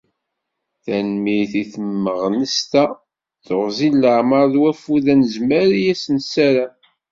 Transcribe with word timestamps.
Tanemmirt 0.83 1.53
i 1.61 1.63
tmeɣnast-a, 1.73 2.85
teɣzi 3.45 3.89
n 3.93 3.99
leɛmer 4.03 4.45
d 4.53 4.55
wafud 4.61 5.05
anezmar 5.13 5.69
i 5.73 5.83
as-nessaram. 5.91 6.73